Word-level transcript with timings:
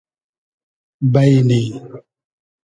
بݷنی 1.13 1.61